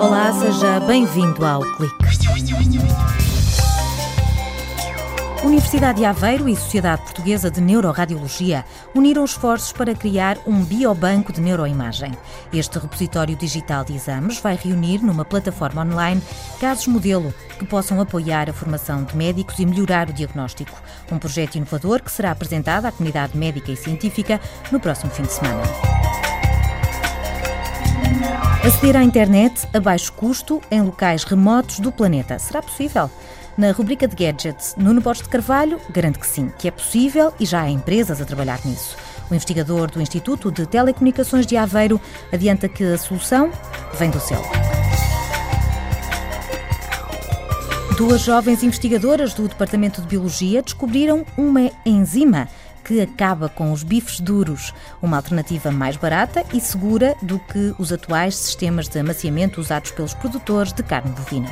[0.00, 1.96] Olá, seja bem-vindo ao Clique.
[5.42, 8.64] Universidade de Aveiro e Sociedade Portuguesa de Neuroradiologia
[8.94, 12.12] uniram esforços para criar um biobanco de neuroimagem.
[12.52, 16.22] Este repositório digital de exames vai reunir numa plataforma online
[16.60, 20.80] casos modelo que possam apoiar a formação de médicos e melhorar o diagnóstico.
[21.10, 24.40] Um projeto inovador que será apresentado à comunidade médica e científica
[24.70, 25.62] no próximo fim de semana.
[28.64, 32.38] Aceder à internet a baixo custo em locais remotos do planeta.
[32.38, 33.10] Será possível?
[33.58, 37.44] Na rubrica de gadgets, Nuno Borges de Carvalho garante que sim, que é possível e
[37.44, 38.96] já há empresas a trabalhar nisso.
[39.28, 42.00] O investigador do Instituto de Telecomunicações de Aveiro
[42.32, 43.50] adianta que a solução
[43.94, 44.40] vem do céu.
[47.96, 52.48] Duas jovens investigadoras do Departamento de Biologia descobriram uma enzima
[52.92, 57.90] que acaba com os bifes duros, uma alternativa mais barata e segura do que os
[57.90, 61.48] atuais sistemas de amaciamento usados pelos produtores de carne bovina.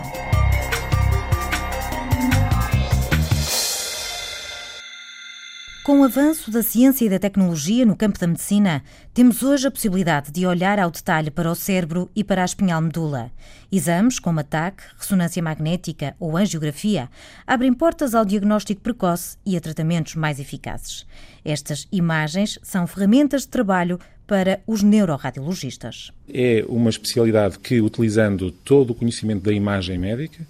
[5.91, 8.81] Com o avanço da ciência e da tecnologia no campo da medicina,
[9.13, 12.81] temos hoje a possibilidade de olhar ao detalhe para o cérebro e para a espinhal
[12.81, 13.33] medula.
[13.73, 17.11] Exames como ataque, ressonância magnética ou angiografia
[17.45, 21.05] abrem portas ao diagnóstico precoce e a tratamentos mais eficazes.
[21.45, 26.13] Estas imagens são ferramentas de trabalho para os neuroradiologistas.
[26.33, 30.47] É uma especialidade que, utilizando todo o conhecimento da imagem médica,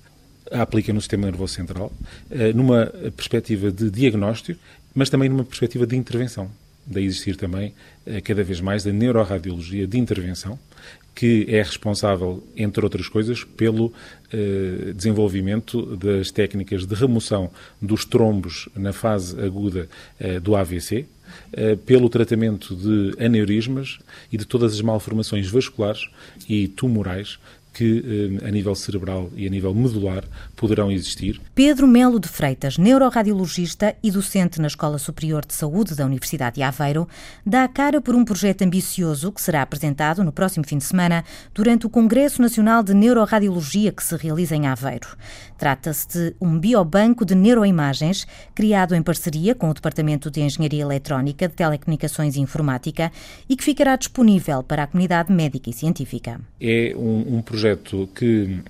[0.50, 1.92] aplica no sistema nervoso central,
[2.30, 4.60] eh, numa perspectiva de diagnóstico
[4.94, 6.50] mas também numa perspectiva de intervenção.
[6.86, 7.74] Daí existir também,
[8.06, 10.58] eh, cada vez mais, a neuroradiologia de intervenção,
[11.14, 13.92] que é responsável, entre outras coisas, pelo
[14.32, 21.06] eh, desenvolvimento das técnicas de remoção dos trombos na fase aguda eh, do AVC,
[21.52, 23.98] eh, pelo tratamento de aneurismas
[24.32, 26.08] e de todas as malformações vasculares
[26.48, 27.38] e tumorais
[27.72, 30.24] que eh, a nível cerebral e a nível medular
[30.56, 31.40] poderão existir.
[31.54, 36.62] Pedro Melo de Freitas, neuroradiologista e docente na Escola Superior de Saúde da Universidade de
[36.62, 37.08] Aveiro,
[37.46, 41.24] dá a cara por um projeto ambicioso que será apresentado no próximo fim de semana
[41.54, 45.08] durante o Congresso Nacional de Neuroradiologia que se realiza em Aveiro.
[45.56, 51.48] Trata-se de um biobanco de neuroimagens criado em parceria com o Departamento de Engenharia Eletrónica,
[51.48, 53.12] de Telecomunicações e Informática
[53.48, 56.40] e que ficará disponível para a comunidade médica e científica.
[56.60, 57.59] É um, um projeto
[58.14, 58.60] que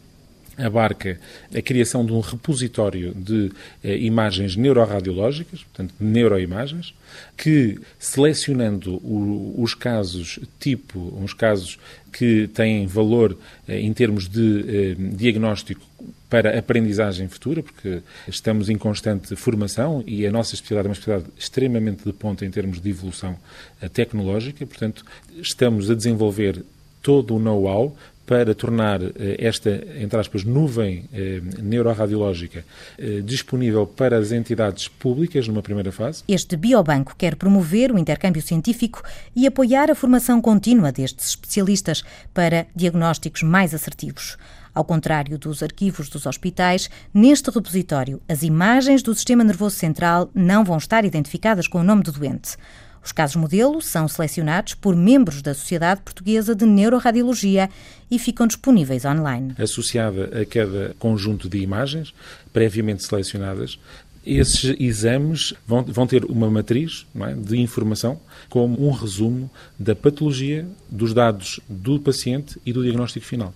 [0.57, 1.19] abarca
[1.55, 3.51] a criação de um repositório de
[3.83, 6.95] eh, imagens neuroradiológicas, portanto, neuroimagens,
[7.37, 11.79] que, selecionando o, os casos tipo, uns casos
[12.13, 13.37] que têm valor
[13.67, 15.81] eh, em termos de eh, diagnóstico
[16.29, 21.33] para aprendizagem futura, porque estamos em constante formação e a nossa especialidade é uma especialidade
[21.39, 23.37] extremamente de ponta em termos de evolução
[23.81, 25.05] eh, tecnológica, portanto,
[25.41, 26.65] estamos a desenvolver
[27.03, 27.97] todo o know-how
[28.31, 32.65] para tornar eh, esta, entre aspas, nuvem eh, neuroradiológica
[32.97, 36.23] eh, disponível para as entidades públicas numa primeira fase.
[36.29, 39.03] Este biobanco quer promover o intercâmbio científico
[39.35, 44.37] e apoiar a formação contínua destes especialistas para diagnósticos mais assertivos.
[44.73, 50.63] Ao contrário dos arquivos dos hospitais, neste repositório, as imagens do sistema nervoso central não
[50.63, 52.57] vão estar identificadas com o nome do doente.
[53.03, 57.71] Os casos modelo são selecionados por membros da Sociedade Portuguesa de Neuroradiologia
[58.11, 59.55] e ficam disponíveis online.
[59.59, 62.13] Associada a cada conjunto de imagens,
[62.53, 63.79] previamente selecionadas,
[64.25, 70.69] esses exames vão, vão ter uma matriz é, de informação como um resumo da patologia,
[70.91, 73.55] dos dados do paciente e do diagnóstico final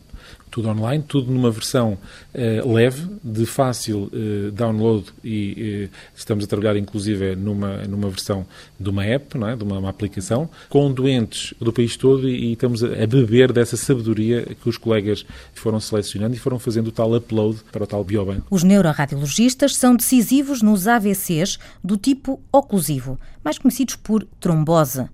[0.54, 1.98] tudo online, tudo numa versão
[2.32, 8.47] uh, leve, de fácil uh, download e uh, estamos a trabalhar inclusive numa, numa versão
[8.78, 9.56] de uma app, não é?
[9.56, 13.53] de uma, uma aplicação, com doentes do país todo e, e estamos a, a, beber
[13.53, 17.87] dessa sabedoria que os colegas foram selecionando e foram fazendo o tal upload para o
[17.88, 18.47] tal biobanco.
[18.48, 25.04] Os neuroradiologistas são decisivos nos AVCs do tipo oclusivo, mais conhecidos por trombose.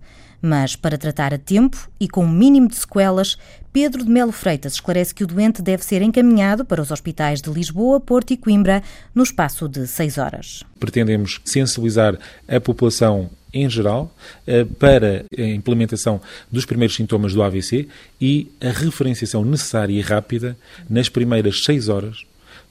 [0.42, 3.36] Mas, para tratar a tempo e com o um mínimo de sequelas,
[3.72, 7.50] Pedro de Melo Freitas esclarece que o doente deve ser encaminhado para os hospitais de
[7.50, 8.82] Lisboa, Porto e Coimbra
[9.14, 10.64] no espaço de seis horas.
[10.78, 12.18] Pretendemos sensibilizar
[12.48, 14.14] a população em geral
[14.46, 16.20] eh, para a implementação
[16.50, 17.88] dos primeiros sintomas do AVC
[18.20, 20.56] e a referenciação necessária e rápida
[20.88, 22.24] nas primeiras seis horas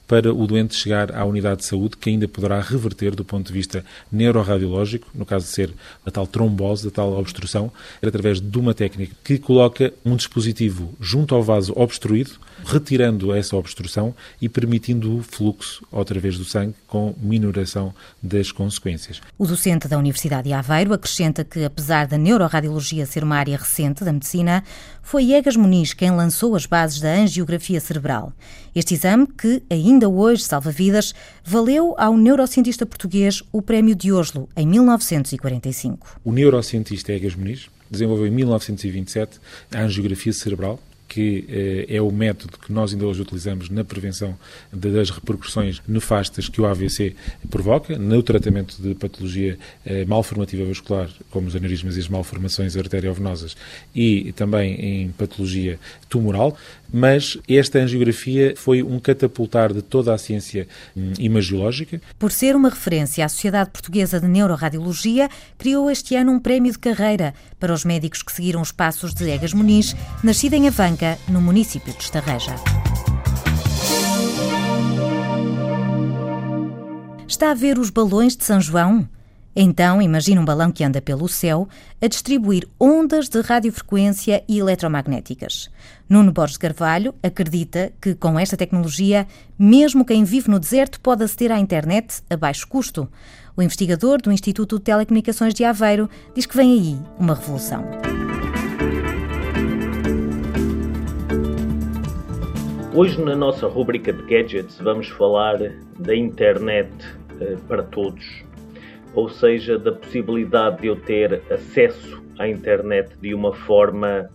[0.10, 3.54] para o doente chegar à unidade de saúde, que ainda poderá reverter do ponto de
[3.54, 5.72] vista neuroradiológico, no caso de ser
[6.04, 7.72] a tal trombose, a tal obstrução,
[8.04, 12.32] através de uma técnica que coloca um dispositivo junto ao vaso obstruído,
[12.66, 19.22] retirando essa obstrução e permitindo o fluxo outra vez do sangue com minoração das consequências.
[19.38, 24.04] O docente da Universidade de Aveiro acrescenta que, apesar da neuroradiologia ser uma área recente
[24.04, 24.64] da medicina,
[25.04, 28.34] foi Egas Muniz quem lançou as bases da angiografia cerebral.
[28.76, 31.13] Este exame, que ainda hoje salva vidas,
[31.44, 36.19] valeu ao neurocientista português o Prémio de Oslo em 1945.
[36.24, 39.40] O neurocientista Egas Muniz desenvolveu em 1927
[39.74, 40.80] a angiografia cerebral,
[41.10, 44.38] que eh, é o método que nós ainda hoje utilizamos na prevenção
[44.72, 47.16] das repercussões nefastas que o AVC
[47.50, 53.58] provoca, no tratamento de patologia eh, malformativa vascular, como os aneurismas e as malformações arteriovenosas,
[53.94, 56.56] e também em patologia tumoral,
[56.92, 62.02] mas esta angiografia foi um catapultar de toda a ciência hum, imagiológica.
[62.18, 66.80] Por ser uma referência à Sociedade Portuguesa de Neuroradiologia, criou este ano um prémio de
[66.80, 71.42] carreira para os médicos que seguiram os passos de Egas Muniz, nascida em Avanca, no
[71.42, 72.56] município de Estarreja.
[77.28, 79.07] Está a ver os balões de São João?
[79.56, 81.68] Então, imagine um balão que anda pelo céu
[82.01, 85.69] a distribuir ondas de radiofrequência e eletromagnéticas.
[86.07, 91.52] Nuno Borges Carvalho acredita que, com esta tecnologia, mesmo quem vive no deserto pode aceder
[91.52, 93.10] à internet a baixo custo.
[93.56, 97.84] O investigador do Instituto de Telecomunicações de Aveiro diz que vem aí uma revolução.
[102.92, 105.60] Hoje, na nossa rubrica de gadgets, vamos falar
[106.00, 106.90] da internet
[107.40, 108.44] eh, para todos.
[109.14, 114.28] Ou seja, da possibilidade de eu ter acesso à internet de uma forma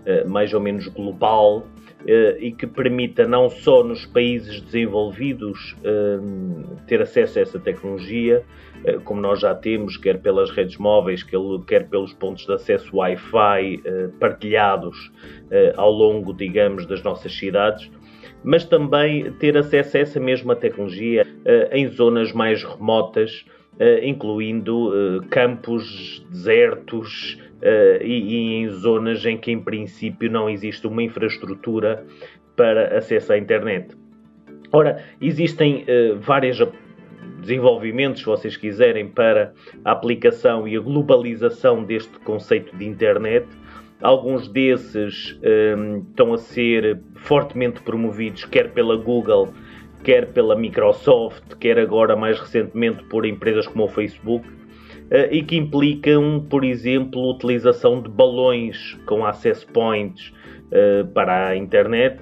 [0.00, 5.76] uh, mais ou menos global uh, e que permita não só nos países desenvolvidos
[6.88, 8.42] ter acesso a essa tecnologia,
[9.04, 13.82] como nós já temos, quer pelas redes móveis, quer pelos pontos de acesso Wi-Fi
[14.18, 15.12] partilhados
[15.76, 17.90] ao longo, digamos, das nossas cidades,
[18.42, 21.26] mas também ter acesso a essa mesma tecnologia
[21.72, 23.44] em zonas mais remotas
[23.80, 27.38] uh, incluindo uh, campos desertos
[28.00, 32.06] e, em zonas em que, em princípio, não existe uma infraestrutura
[32.56, 33.94] para acesso à internet.
[34.72, 35.84] Ora, existem
[36.18, 36.58] vários
[37.38, 39.52] desenvolvimentos, se vocês quiserem, para
[39.84, 43.46] a aplicação e a globalização deste conceito de internet.
[44.02, 45.38] Alguns desses
[45.76, 49.52] um, estão a ser fortemente promovidos, quer pela Google,
[50.02, 54.48] quer pela Microsoft, quer agora mais recentemente por empresas como o Facebook,
[55.10, 60.32] eh, e que implicam, por exemplo, a utilização de balões com access points
[60.70, 62.20] eh, para a internet,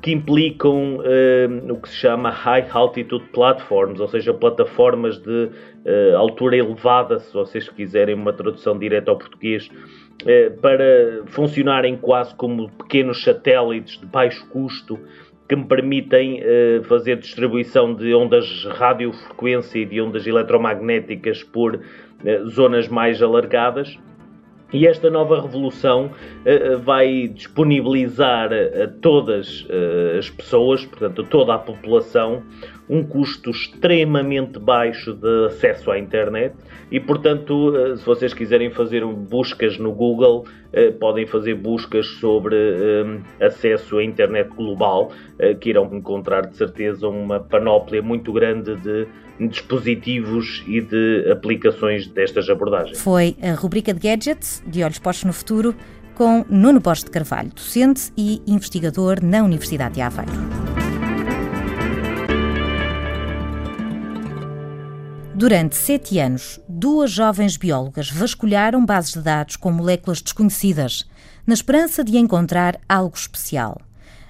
[0.00, 6.16] que implicam uh, o que se chama High Altitude Platforms, ou seja, plataformas de uh,
[6.16, 12.70] altura elevada, se vocês quiserem uma tradução direta ao português, uh, para funcionarem quase como
[12.70, 14.98] pequenos satélites de baixo custo
[15.48, 16.42] que me permitem
[16.84, 21.80] fazer distribuição de ondas radiofrequência e de ondas eletromagnéticas por
[22.50, 23.98] zonas mais alargadas.
[24.72, 29.66] E esta nova revolução uh, vai disponibilizar a todas
[30.18, 32.42] as pessoas, portanto, a toda a população,
[32.88, 36.54] um custo extremamente baixo de acesso à internet.
[36.90, 40.67] E, portanto, eh, se vocês quiserem fazer buscas no Google, eh,
[41.00, 45.10] podem fazer buscas sobre eh, acesso à internet global,
[45.60, 49.06] que irão encontrar de certeza uma panóplia muito grande de
[49.46, 53.00] dispositivos e de aplicações destas abordagens.
[53.00, 55.74] Foi a rubrica de gadgets de Olhos Postos no Futuro
[56.14, 60.57] com Nuno Borges de Carvalho, docente e investigador na Universidade de Aveiro.
[65.38, 71.08] Durante sete anos, duas jovens biólogas vasculharam bases de dados com moléculas desconhecidas,
[71.46, 73.80] na esperança de encontrar algo especial.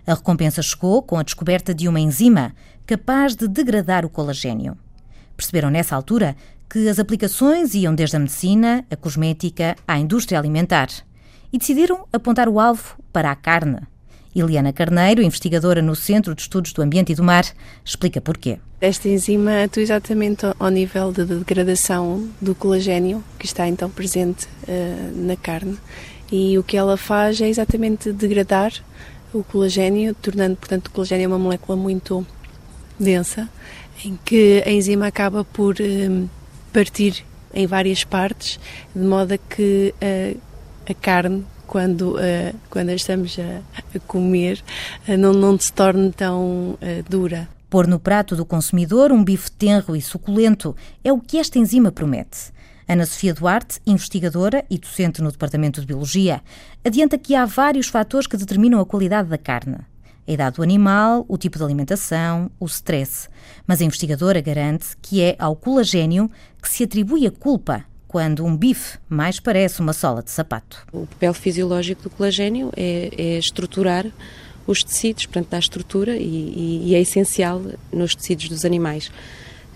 [0.06, 2.54] A recompensa chegou com a descoberta de uma enzima
[2.86, 4.76] capaz de degradar o colagênio.
[5.34, 6.36] Perceberam nessa altura
[6.68, 10.88] que as aplicações iam desde a medicina, a cosmética, à indústria alimentar
[11.50, 13.78] e decidiram apontar o alvo para a carne.
[14.40, 17.44] Eliana Carneiro, investigadora no Centro de Estudos do Ambiente e do Mar,
[17.84, 18.58] explica porquê.
[18.80, 25.26] Esta enzima atua exatamente ao nível de degradação do colagênio, que está então presente uh,
[25.26, 25.76] na carne.
[26.30, 28.72] E o que ela faz é exatamente degradar
[29.32, 32.26] o colagênio, tornando, portanto, o colagênio uma molécula muito
[32.98, 33.48] densa,
[34.04, 36.30] em que a enzima acaba por uh,
[36.72, 38.60] partir em várias partes,
[38.94, 40.40] de modo a que uh,
[40.88, 43.60] a carne quando, uh, quando a estamos a,
[43.94, 44.60] a comer
[45.06, 47.48] uh, não, não se torne tão uh, dura.
[47.70, 51.92] Pôr no prato do consumidor um bife tenro e suculento é o que esta enzima
[51.92, 52.50] promete.
[52.88, 56.40] Ana Sofia Duarte, investigadora e docente no Departamento de Biologia,
[56.82, 59.76] adianta que há vários fatores que determinam a qualidade da carne.
[60.26, 63.28] A idade do animal, o tipo de alimentação, o stress.
[63.66, 66.30] Mas a investigadora garante que é ao colagênio
[66.62, 70.86] que se atribui a culpa quando um bife mais parece uma sola de sapato.
[70.90, 74.06] O papel fisiológico do colagênio é, é estruturar
[74.66, 77.62] os tecidos, portanto, dá estrutura e, e, e é essencial
[77.92, 79.10] nos tecidos dos animais.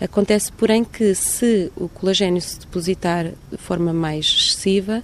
[0.01, 5.03] Acontece, porém, que se o colagênio se depositar de forma mais excessiva,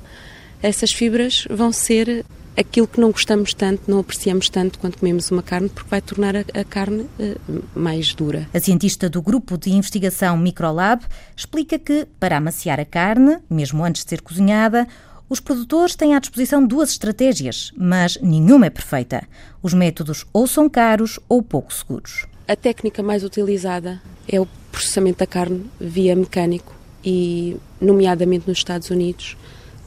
[0.62, 2.24] essas fibras vão ser
[2.58, 6.36] aquilo que não gostamos tanto, não apreciamos tanto quando comemos uma carne, porque vai tornar
[6.36, 8.48] a, a carne uh, mais dura.
[8.52, 11.04] A cientista do grupo de investigação Microlab
[11.36, 14.88] explica que, para amaciar a carne, mesmo antes de ser cozinhada,
[15.28, 19.22] os produtores têm à disposição duas estratégias, mas nenhuma é perfeita.
[19.62, 22.26] Os métodos ou são caros ou pouco seguros.
[22.48, 26.74] A técnica mais utilizada é o processamento da carne via mecânico
[27.04, 29.36] e, nomeadamente nos Estados Unidos,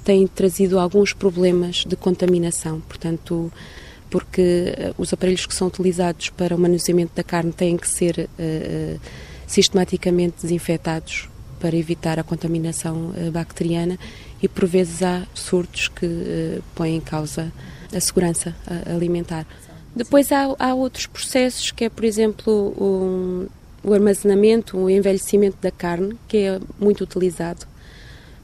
[0.04, 2.82] tem trazido alguns problemas de contaminação.
[2.82, 3.52] Portanto,
[4.10, 8.30] porque eh, os aparelhos que são utilizados para o manuseamento da carne têm que ser
[8.38, 9.00] uh,
[9.48, 11.30] sistematicamente desinfetados
[11.60, 13.98] para evitar a contaminação bacteriana
[14.42, 17.54] e por vezes há surtos que uh, põem em causa
[17.96, 18.56] a segurança
[18.86, 19.46] alimentar.
[19.96, 23.48] Depois há, há, outros processos, que é, por exemplo, um,
[23.84, 27.68] o armazenamento, o envelhecimento da carne, que é muito utilizado,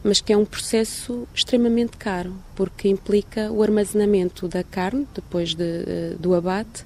[0.08, 5.64] mas que é um processo extremamente caro, porque implica o armazenamento da carne, depois de,
[5.64, 6.86] uh, do abate,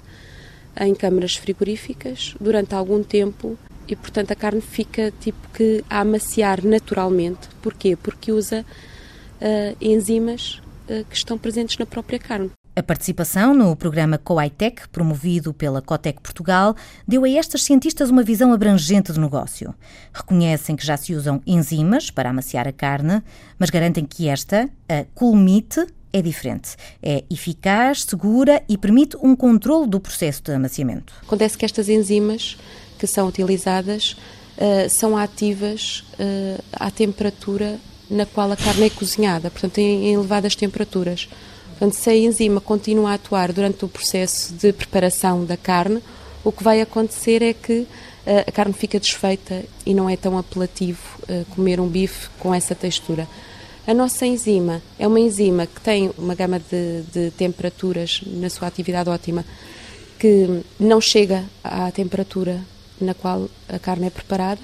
[0.80, 6.64] em câmaras frigoríficas, durante algum tempo, e portanto a carne fica tipo que a amaciar
[6.64, 7.48] naturalmente.
[7.62, 7.94] Porquê?
[7.94, 8.66] Porque usa
[9.40, 12.50] uh, enzimas uh, que estão presentes na própria carne.
[12.74, 16.74] A participação no programa COAITEC, promovido pela COTEC Portugal,
[17.06, 19.74] deu a estas cientistas uma visão abrangente do negócio.
[20.10, 23.22] Reconhecem que já se usam enzimas para amaciar a carne,
[23.58, 26.70] mas garantem que esta, a Colmite, é diferente.
[27.02, 31.12] É eficaz, segura e permite um controle do processo de amaciamento.
[31.22, 32.56] Acontece que estas enzimas
[32.98, 34.16] que são utilizadas
[34.56, 40.56] uh, são ativas uh, à temperatura na qual a carne é cozinhada, portanto, em elevadas
[40.56, 41.28] temperaturas.
[41.82, 46.00] Portanto, se a enzima continua a atuar durante o processo de preparação da carne,
[46.44, 47.88] o que vai acontecer é que uh,
[48.46, 52.72] a carne fica desfeita e não é tão apelativo uh, comer um bife com essa
[52.72, 53.26] textura.
[53.84, 58.68] A nossa enzima é uma enzima que tem uma gama de, de temperaturas na sua
[58.68, 59.44] atividade ótima
[60.20, 62.60] que não chega à temperatura
[63.00, 64.60] na qual a carne é preparada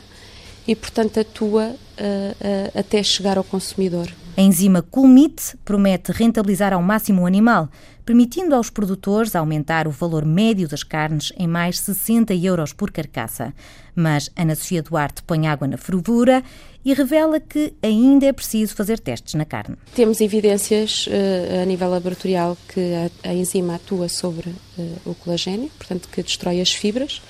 [0.68, 4.08] e, portanto, atua uh, até chegar ao consumidor.
[4.38, 7.68] A enzima Coolmeat promete rentabilizar ao máximo o animal,
[8.04, 13.52] permitindo aos produtores aumentar o valor médio das carnes em mais 60 euros por carcaça.
[13.96, 16.44] Mas Ana Sofia Duarte põe água na fervura
[16.84, 19.74] e revela que ainda é preciso fazer testes na carne.
[19.92, 22.92] Temos evidências uh, a nível laboratorial que
[23.24, 27.20] a, enzima atua sobre uh, o colagênio, portanto que destrói as fibras.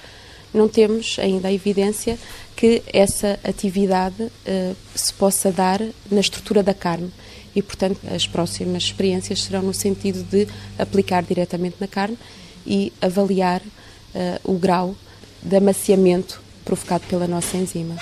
[0.53, 2.19] Não temos ainda a evidência
[2.57, 7.13] que essa atividade uh, se possa dar na estrutura da carne.
[7.55, 12.19] E, portanto, as próximas experiências serão no sentido de aplicar diretamente na carne
[12.67, 14.95] e avaliar uh, o grau
[15.43, 17.97] de amaciamento provocado pela nossa enzima.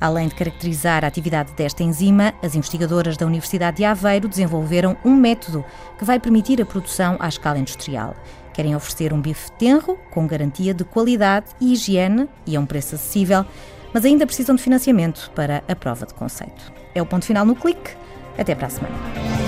[0.00, 5.14] Além de caracterizar a atividade desta enzima, as investigadoras da Universidade de Aveiro desenvolveram um
[5.14, 5.64] método
[5.96, 8.16] que vai permitir a produção à escala industrial.
[8.52, 12.94] Querem oferecer um bife tenro, com garantia de qualidade e higiene e a um preço
[12.94, 13.44] acessível,
[13.92, 16.72] mas ainda precisam de financiamento para a prova de conceito.
[16.94, 17.96] É o ponto final no clique.
[18.38, 19.41] Até para a semana.